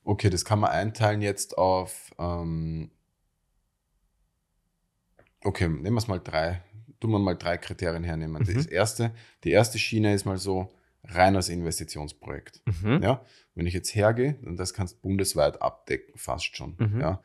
[0.05, 2.11] Okay, das kann man einteilen jetzt auf.
[2.19, 2.91] Ähm,
[5.43, 6.61] okay, nehmen wir es mal drei.
[6.99, 8.43] Tun wir mal drei Kriterien hernehmen.
[8.43, 8.53] Mhm.
[8.53, 9.13] Das erste,
[9.43, 10.71] die erste Schiene ist mal so
[11.03, 12.61] rein als Investitionsprojekt.
[12.65, 13.01] Mhm.
[13.01, 16.75] Ja, wenn ich jetzt hergehe, und das kannst du bundesweit abdecken, fast schon.
[16.77, 17.01] Mhm.
[17.01, 17.21] Ja,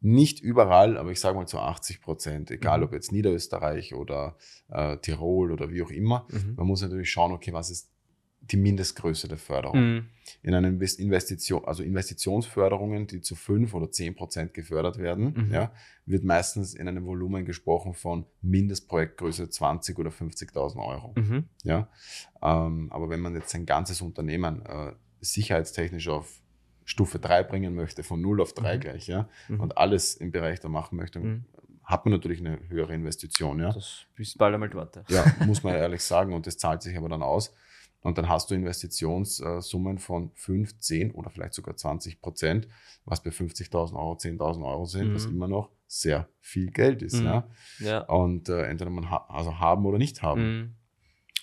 [0.00, 2.84] nicht überall, aber ich sage mal zu 80 Prozent, egal mhm.
[2.84, 4.36] ob jetzt Niederösterreich oder
[4.68, 6.26] äh, Tirol oder wie auch immer.
[6.30, 6.54] Mhm.
[6.56, 7.90] Man muss natürlich schauen, okay, was ist
[8.50, 9.80] die Mindestgröße der Förderung.
[9.80, 10.06] Mhm.
[10.42, 15.52] In einer Investition, also Investitionsförderungen, die zu 5 oder 10 Prozent gefördert werden, mhm.
[15.52, 15.72] ja,
[16.06, 21.14] wird meistens in einem Volumen gesprochen von Mindestprojektgröße 20 oder 50.000 Euro.
[21.16, 21.44] Mhm.
[21.62, 21.88] Ja,
[22.42, 26.40] ähm, aber wenn man jetzt ein ganzes Unternehmen äh, sicherheitstechnisch auf
[26.84, 28.80] Stufe 3 bringen möchte, von 0 auf 3 mhm.
[28.80, 29.60] gleich, ja, mhm.
[29.60, 31.44] und alles im Bereich da machen möchte, mhm.
[31.84, 33.60] hat man natürlich eine höhere Investition.
[33.60, 33.72] Ja.
[33.72, 34.98] Das bist bald einmal dort.
[35.08, 37.54] Ja, muss man ehrlich sagen, und das zahlt sich aber dann aus.
[38.02, 42.66] Und dann hast du Investitionssummen von 5, 10 oder vielleicht sogar 20 Prozent,
[43.04, 45.14] was bei 50.000 Euro 10.000 Euro sind, mhm.
[45.14, 47.16] was immer noch sehr viel Geld ist.
[47.16, 47.24] Mhm.
[47.26, 47.48] Ja?
[47.80, 47.98] ja?
[48.04, 50.42] Und äh, entweder man ha also haben oder nicht haben.
[50.42, 50.74] Mhm.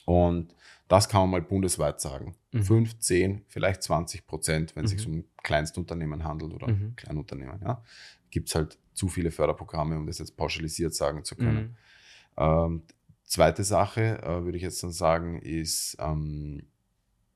[0.06, 0.56] Und
[0.88, 2.36] das kann man mal bundesweit sagen.
[2.52, 2.63] Mhm.
[2.63, 5.13] 5, 10, vielleicht 20 Prozent, wenn es sich mhm.
[5.13, 6.96] um ein Kleinstunternehmen handelt oder mhm.
[6.96, 7.60] Kleinunternehmen.
[7.62, 7.84] Ja?
[8.32, 11.76] Gibt es halt zu viele Förderprogramme, um das jetzt pauschalisiert sagen zu können.
[12.38, 12.43] Mhm.
[12.43, 12.84] Ähm,
[13.27, 16.63] Zweite Sache, äh, würde ich jetzt dann sagen, ist, ähm,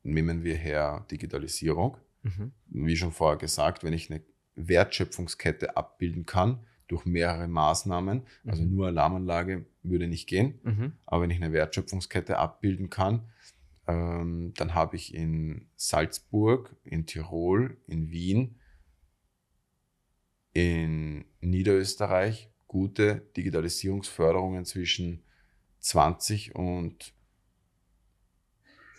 [0.04, 1.98] nehmen wir her Digitalisierung.
[2.24, 2.54] Mhm.
[2.68, 4.22] Wie schon vorher gesagt, wenn ich eine
[4.56, 8.72] Wertschöpfungskette abbilden kann durch mehrere Maßnahmen, also mhm.
[8.72, 10.94] nur Alarmanlage würde nicht gehen, mhm.
[11.06, 13.30] aber wenn ich eine Wertschöpfungskette abbilden kann,
[13.88, 18.56] ähm, dann habe ich in Salzburg, in Tirol, in Wien,
[20.54, 25.24] in Niederösterreich gute Digitalisierungsförderungen zwischen
[25.82, 27.14] 20 und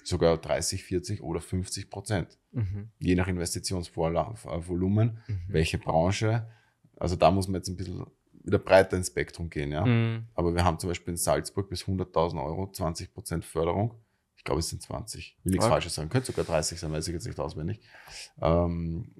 [0.04, 2.38] sogar 30, 40 oder 50 Prozent.
[2.52, 2.90] Mhm.
[2.98, 5.40] Je nach Investitionsvolumen, mhm.
[5.48, 6.48] welche Branche.
[6.96, 8.04] Also da muss man jetzt ein bisschen
[8.44, 9.72] wieder breiter ins Spektrum gehen.
[9.72, 9.84] Ja?
[9.84, 10.26] Mhm.
[10.34, 13.94] Aber wir haben zum Beispiel in Salzburg bis 100.000 Euro 20 Prozent Förderung.
[14.36, 15.36] Ich glaube, es sind 20.
[15.38, 15.72] Ich will nichts okay.
[15.72, 16.08] Falsches sagen.
[16.10, 17.80] Könnte sogar 30 sein, weiß ich jetzt nicht auswendig.
[18.40, 19.14] Ähm,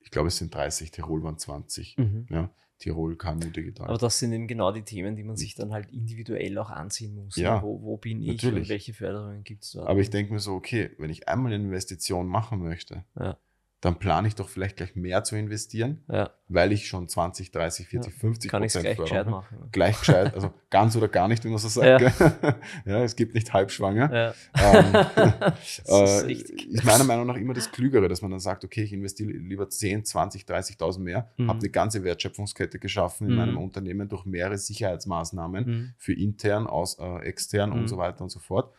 [0.00, 0.90] ich glaube, es sind 30.
[0.90, 1.98] Tirol waren 20.
[1.98, 2.26] Mhm.
[2.30, 2.50] Ja?
[2.80, 3.88] Tirol KMU Digital.
[3.88, 7.14] Aber das sind eben genau die Themen, die man sich dann halt individuell auch ansehen
[7.14, 7.36] muss.
[7.36, 7.62] Ja, ne?
[7.62, 8.64] wo, wo bin ich natürlich.
[8.64, 9.86] und welche Förderungen gibt es dort?
[9.86, 13.38] Aber ich denke mir so, okay, wenn ich einmal eine Investition machen möchte, ja.
[13.82, 17.88] Dann plane ich doch vielleicht gleich mehr zu investieren, Ja, weil ich schon 20, 30,
[17.88, 19.68] 40, 50 kann Prozent gleich Förderung gescheit machen.
[19.72, 22.02] Gleich gescheit, also ganz oder gar nicht, wie man so sagt.
[22.02, 22.58] Ja.
[22.84, 24.12] ja es gibt nicht halbschwanger.
[24.12, 24.80] Ja.
[24.80, 24.92] Ähm,
[25.40, 26.68] das ist äh, richtig.
[26.68, 29.66] ist meiner Meinung nach immer das Klügere, dass man dann sagt, okay, ich investiere lieber
[29.70, 31.48] 10, 20, 30.000 mehr, Mhm.
[31.48, 33.38] habe eine ganze Wertschöpfungskette geschaffen in Mhm.
[33.38, 35.94] meinem Unternehmen durch mehrere Sicherheitsmaßnahmen Mhm.
[35.96, 37.76] für intern, aus, äh, extern Mhm.
[37.76, 38.74] und so weiter und so fort.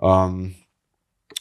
[0.00, 0.54] Ähm,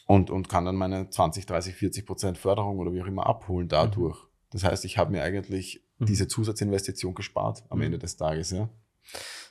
[0.05, 3.67] und, und kann dann meine 20, 30, 40 Prozent Förderung oder wie auch immer abholen
[3.67, 4.17] dadurch.
[4.51, 6.05] Das heißt, ich habe mir eigentlich Mhm.
[6.05, 7.85] diese Zusatzinvestition gespart am Mhm.
[7.85, 8.51] Ende des Tages.
[8.51, 8.69] Ja?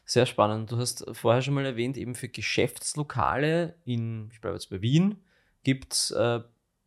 [0.05, 0.71] Sehr spannend.
[0.71, 5.17] Du hast vorher schon mal erwähnt, eben für Geschäftslokale in, ich bleibe jetzt bei Wien,
[5.65, 6.41] gibt es, äh,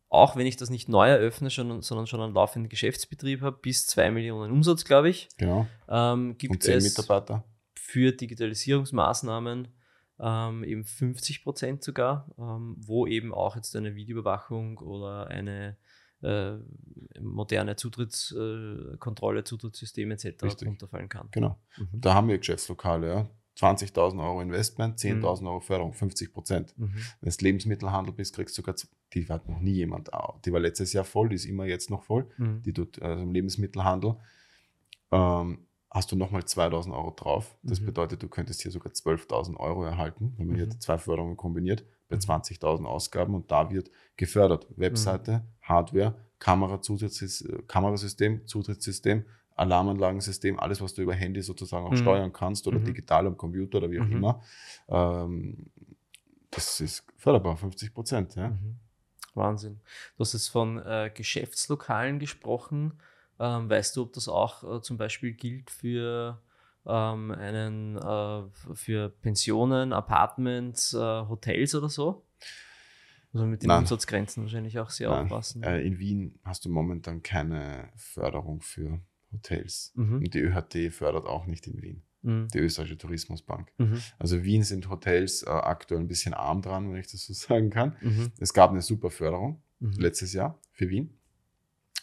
[0.08, 3.86] auch wenn ich das nicht neu eröffne, schon, sondern schon einen laufenden Geschäftsbetrieb habe, bis
[3.86, 5.66] 2 Millionen Umsatz, glaube ich, Genau.
[5.88, 7.44] ähm, gibt Und 10 es Mitarbeiter.
[7.74, 9.68] für Digitalisierungsmaßnahmen
[10.20, 15.76] ähm, eben 50 Prozent sogar, ähm, wo eben auch jetzt eine Videoüberwachung oder eine
[16.22, 16.56] äh,
[17.20, 20.42] moderne Zutrittskontrolle, äh, Zutrittssystem etc.
[20.42, 20.68] Richtig.
[20.68, 21.28] runterfallen kann.
[21.30, 21.58] Genau.
[21.78, 21.88] Mhm.
[22.00, 23.30] Da haben wir Geschäftslokale, ja.
[23.56, 25.22] 20.000 Euro Investment, Mhm.
[25.24, 26.74] 10.000 Euro Förderung, 50 Prozent.
[26.78, 26.94] Mhm.
[27.20, 28.74] Wenn du Lebensmittelhandel bist, kriegst du sogar,
[29.12, 30.10] die hat noch nie jemand,
[30.44, 32.62] die war letztes Jahr voll, die ist immer jetzt noch voll, Mhm.
[32.62, 34.16] die tut also im Lebensmittelhandel,
[35.10, 37.56] ähm, hast du nochmal 2.000 Euro drauf.
[37.62, 37.86] Das Mhm.
[37.86, 40.70] bedeutet, du könntest hier sogar 12.000 Euro erhalten, wenn man hier Mhm.
[40.70, 42.20] die zwei Förderungen kombiniert, bei Mhm.
[42.20, 44.66] 20.000 Ausgaben und da wird gefördert.
[44.76, 49.24] Webseite, Hardware, Kamerazutritts- äh, Kamerasystem, Zutrittssystem,
[49.56, 51.96] Alarmanlagensystem, alles, was du über Handy sozusagen auch Mhm.
[51.96, 52.84] steuern kannst oder Mhm.
[52.84, 54.12] digital am Computer oder wie auch Mhm.
[54.12, 54.42] immer.
[54.88, 55.66] Ähm,
[56.50, 58.36] das ist förderbar, 50 Prozent.
[58.36, 58.48] Ja?
[58.50, 58.76] Mhm.
[59.34, 59.80] Wahnsinn.
[60.16, 62.94] Du hast jetzt von äh, Geschäftslokalen gesprochen.
[63.40, 66.40] Ähm, weißt du, ob das auch äh, zum Beispiel gilt für
[66.86, 68.42] ähm, einen äh,
[68.74, 72.26] für Pensionen, Apartments, äh, Hotels oder so?
[73.32, 73.78] Also mit den Nein.
[73.80, 75.24] Umsatzgrenzen wahrscheinlich auch sehr Nein.
[75.24, 75.62] aufpassen.
[75.62, 79.00] Äh, in Wien hast du momentan keine Förderung für
[79.32, 79.92] Hotels.
[79.94, 80.16] Mhm.
[80.16, 82.48] Und die ÖHT fördert auch nicht in Wien, Mhm.
[82.52, 83.72] die österreichische Tourismusbank.
[83.78, 83.98] Mhm.
[84.18, 87.70] Also Wien sind Hotels äh, aktuell ein bisschen arm dran, wenn ich das so sagen
[87.70, 87.96] kann.
[88.02, 88.32] Mhm.
[88.38, 89.92] Es gab eine super Förderung Mhm.
[89.96, 91.18] letztes Jahr für Wien,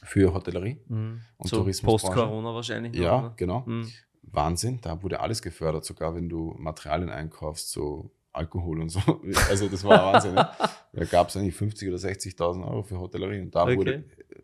[0.03, 0.79] für Hotellerie.
[0.87, 1.21] Mhm.
[1.37, 2.13] und so Tourismusbranche.
[2.15, 2.95] Post-Corona wahrscheinlich.
[2.95, 3.33] Ja, ne?
[3.35, 3.63] genau.
[3.65, 3.91] Mhm.
[4.23, 8.99] Wahnsinn, da wurde alles gefördert, sogar wenn du Materialien einkaufst, so Alkohol und so.
[9.49, 10.35] Also das war Wahnsinn.
[10.35, 10.49] ne?
[10.93, 14.03] Da gab es eigentlich 50.000 oder 60.000 Euro für Hotellerie und da, Okay, wurde,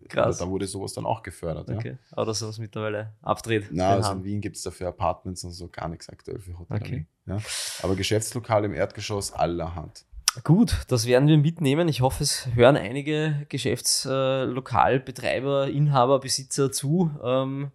[0.10, 0.38] krass.
[0.38, 1.70] da wurde sowas dann auch gefördert.
[1.70, 1.76] Ja.
[1.76, 1.98] Okay.
[2.12, 3.68] Aber dass sowas mittlerweile abdreht.
[3.72, 6.58] Na, den also in Wien gibt es dafür Apartments und so gar nichts aktuell für
[6.58, 6.86] Hotellerie.
[6.86, 7.08] Okay.
[7.26, 7.38] Ja.
[7.84, 10.06] Aber Geschäftslokale im Erdgeschoss allerhand.
[10.44, 11.88] Gut, das werden wir mitnehmen.
[11.88, 17.12] Ich hoffe, es hören einige Geschäftslokalbetreiber, Inhaber, Besitzer zu.
[17.24, 17.72] Ähm,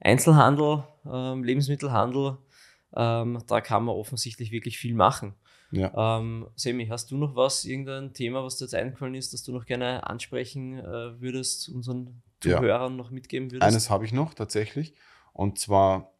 [0.00, 2.38] Einzelhandel, ähm, Lebensmittelhandel,
[2.96, 5.34] ähm, da kann man offensichtlich wirklich viel machen.
[5.70, 6.18] Ja.
[6.18, 9.52] Ähm, Semi, hast du noch was, irgendein Thema, was dir jetzt eingefallen ist, das du
[9.52, 12.58] noch gerne ansprechen äh, würdest, unseren Ja.
[12.58, 13.62] Zuhörern noch mitgeben würdest?
[13.62, 14.94] Eines habe ich noch tatsächlich.
[15.32, 16.12] Und zwar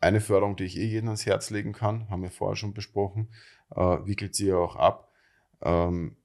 [0.00, 3.28] eine Förderung, die ich eh jedem ans Herz legen kann, haben wir vorher schon besprochen,
[3.74, 5.09] äh, wickelt sie ja auch ab.
[5.62, 6.16] Ähm,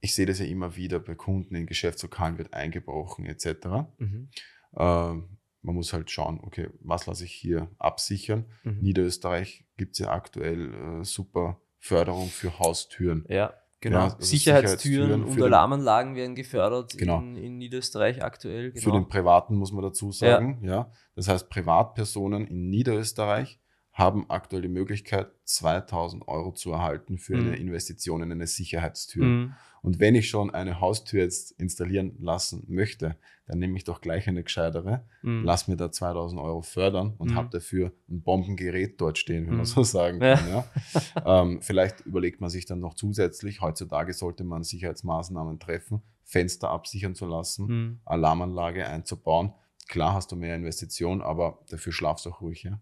[0.00, 3.66] ich sehe das ja immer wieder bei Kunden in Geschäftslokalen wird eingebrochen etc.
[3.98, 4.28] Mhm.
[4.76, 8.46] Ähm, man muss halt schauen, okay, was lasse ich hier absichern.
[8.62, 8.78] Mhm.
[8.80, 13.24] Niederösterreich gibt es ja aktuell äh, super Förderung für Haustüren.
[13.28, 13.98] Ja, genau.
[13.98, 17.18] Ja, also Sicherheitstüren Sicherheitstüren und Alarmanlagen werden gefördert Genau.
[17.20, 18.72] in, in Niederösterreich aktuell.
[18.72, 18.82] Genau.
[18.82, 20.60] Für den Privaten muss man dazu sagen.
[20.62, 20.92] Ja.
[21.16, 23.60] Das heißt, Privatpersonen in Niederösterreich
[23.98, 27.40] haben aktuell die Möglichkeit, 2000 Euro zu erhalten für Mhm.
[27.48, 29.24] eine Investition in eine Sicherheitstür.
[29.24, 29.54] Mhm.
[29.82, 34.28] Und wenn ich schon eine Haustür jetzt installieren lassen möchte, dann nehme ich doch gleich
[34.28, 35.42] eine gescheitere, Mhm.
[35.44, 37.34] lass mir da 2000 Euro fördern und Mhm.
[37.34, 39.56] habe dafür ein Bombengerät dort stehen, wenn Mhm.
[39.58, 40.36] man so sagen Ja.
[40.36, 40.48] kann.
[40.48, 40.64] Ja.
[41.42, 47.14] ähm, vielleicht überlegt man sich dann noch zusätzlich, heutzutage sollte man Sicherheitsmaßnahmen treffen, Fenster absichern
[47.16, 48.00] zu lassen, Mhm.
[48.04, 49.52] Alarmanlage einzubauen.
[49.88, 52.62] Klar hast du mehr Investition, aber dafür schlafst du auch ruhig.
[52.64, 52.78] Ja?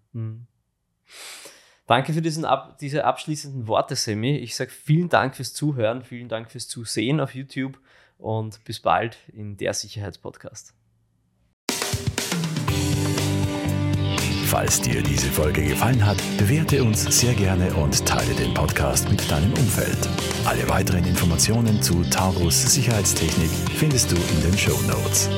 [1.87, 4.37] Danke für diesen ab, diese abschließenden Worte, Semi.
[4.37, 7.79] Ich sage vielen Dank fürs Zuhören, vielen Dank fürs Zusehen auf YouTube
[8.19, 10.75] und bis bald in der Sicherheitspodcast.
[14.47, 19.31] Falls dir diese Folge gefallen hat, bewerte uns sehr gerne und teile den Podcast mit
[19.31, 20.09] deinem Umfeld.
[20.45, 25.29] Alle weiteren Informationen zu Taurus Sicherheitstechnik findest du in den Show Notes.